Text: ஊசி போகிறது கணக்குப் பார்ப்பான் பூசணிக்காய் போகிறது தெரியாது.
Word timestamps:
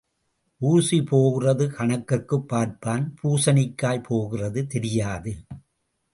ஊசி 0.61 1.03
போகிறது 1.03 1.71
கணக்குப் 1.71 2.47
பார்ப்பான் 2.47 3.13
பூசணிக்காய் 3.23 4.03
போகிறது 4.03 4.67
தெரியாது. 4.67 5.35